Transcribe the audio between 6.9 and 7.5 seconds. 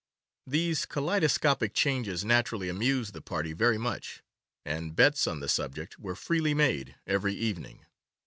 every